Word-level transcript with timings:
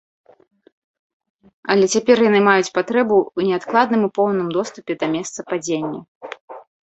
Але 1.73 1.85
цяпер 1.97 2.17
яны 2.29 2.39
маюць 2.47 2.73
патрэбу 2.79 3.17
ў 3.23 3.39
неадкладным 3.51 4.01
і 4.07 4.11
поўным 4.17 4.47
доступе 4.57 4.91
да 5.03 5.07
месца 5.15 5.39
падзення. 5.53 5.99